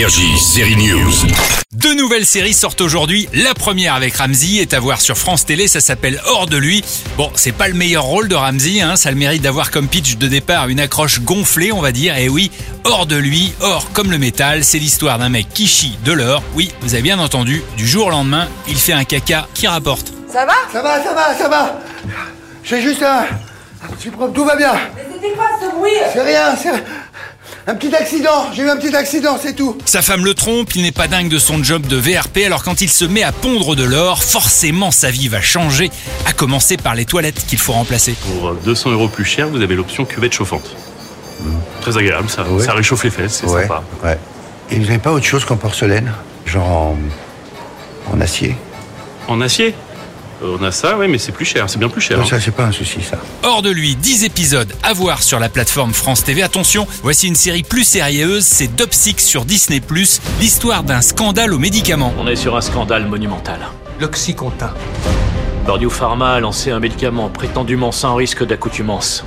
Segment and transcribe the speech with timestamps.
[0.00, 1.12] Énergie, série News.
[1.74, 3.28] Deux nouvelles séries sortent aujourd'hui.
[3.34, 6.82] La première avec Ramsey est à voir sur France Télé, ça s'appelle Hors de lui.
[7.18, 9.88] Bon, c'est pas le meilleur rôle de Ramsey, hein, ça a le mérite d'avoir comme
[9.88, 12.16] pitch de départ une accroche gonflée, on va dire.
[12.16, 12.50] Et oui,
[12.84, 16.42] Hors de lui, or comme le métal, c'est l'histoire d'un mec qui chie de l'or.
[16.54, 20.14] Oui, vous avez bien entendu, du jour au lendemain, il fait un caca qui rapporte.
[20.32, 20.54] Ça va?
[20.72, 21.78] Ça va, ça va, ça va.
[22.64, 23.26] J'ai juste un,
[23.84, 24.32] un petit problème.
[24.34, 24.72] Tout va bien.
[24.96, 25.90] Mais c'était quoi ce bruit?
[26.10, 26.72] C'est rien, c'est
[27.66, 28.46] un petit accident.
[28.54, 29.76] J'ai eu un petit accident, c'est tout.
[29.84, 32.80] Sa femme le trompe, il n'est pas dingue de son job de VRP, alors quand
[32.80, 35.90] il se met à pondre de l'or, forcément sa vie va changer,
[36.26, 38.14] à commencer par les toilettes qu'il faut remplacer.
[38.38, 40.74] Pour 200 euros plus cher, vous avez l'option cuvette chauffante.
[41.80, 42.62] Très agréable, ça, Ouais.
[42.64, 43.82] ça réchauffe les fesses, c'est ouais, sympa.
[44.04, 44.18] ouais.
[44.70, 46.12] Et vous n'avez pas autre chose qu'en porcelaine?
[46.46, 46.96] Genre en,
[48.12, 48.56] en acier?
[49.28, 49.68] En acier?
[49.68, 49.89] Euh,
[50.42, 52.16] On a ça, oui, mais c'est plus cher, c'est bien plus cher.
[52.16, 52.26] Non, hein.
[52.26, 53.18] ça, c'est pas un souci, ça.
[53.42, 56.42] Hors de lui, 10 épisodes à voir sur la plateforme France TV.
[56.42, 59.82] Attention, voici une série plus sérieuse, c'est Dopsic sur Disney+,
[60.40, 62.14] l'histoire d'un scandale aux médicaments.
[62.18, 63.60] On est sur un scandale monumental.
[64.00, 64.72] L'oxycontin.
[65.66, 69.24] Bordeaux Pharma a lancé un médicament prétendument sans risque d'accoutumance,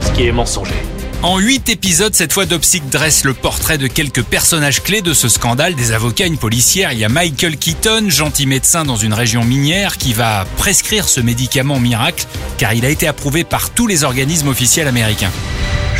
[0.00, 0.74] ce qui est mensonger.
[1.22, 5.28] En 8 épisodes, cette fois Dopsic dresse le portrait de quelques personnages clés de ce
[5.28, 9.44] scandale, des avocats, une policière, il y a Michael Keaton, gentil médecin dans une région
[9.44, 12.24] minière, qui va prescrire ce médicament miracle,
[12.56, 15.30] car il a été approuvé par tous les organismes officiels américains.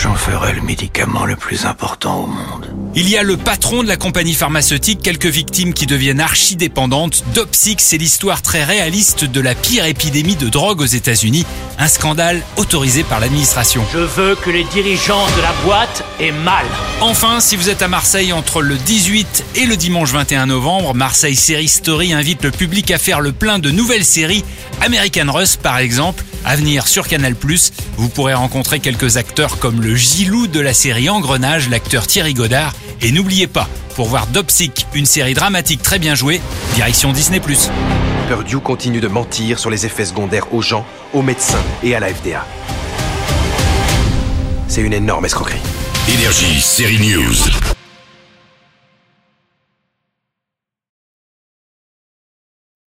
[0.03, 2.75] J'en ferai le médicament le plus important au monde.
[2.95, 7.23] Il y a le patron de la compagnie pharmaceutique, quelques victimes qui deviennent archidépendantes.
[7.35, 11.45] Dopsic, c'est l'histoire très réaliste de la pire épidémie de drogue aux États-Unis,
[11.79, 13.85] un scandale autorisé par l'administration.
[13.93, 16.65] Je veux que les dirigeants de la boîte aient mal.
[17.03, 21.37] Enfin, si vous êtes à Marseille entre le 18 et le dimanche 21 novembre, Marseille
[21.37, 24.47] Série Story invite le public à faire le plein de nouvelles séries.
[24.81, 27.35] American Rust, par exemple, à venir sur Canal+.
[27.97, 32.73] Vous pourrez rencontrer quelques acteurs comme le Gilou de la série Engrenage, l'acteur Thierry Godard.
[33.01, 36.41] Et n'oubliez pas, pour voir Dopsic, une série dramatique très bien jouée,
[36.75, 37.41] direction Disney+.
[38.29, 42.09] Purdue continue de mentir sur les effets secondaires aux gens, aux médecins et à la
[42.15, 42.47] FDA.
[44.69, 45.59] C'est une énorme escroquerie.
[46.09, 47.80] Énergie, série News.